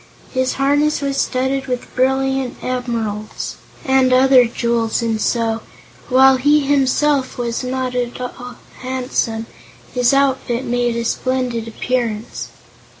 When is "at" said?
7.93-8.19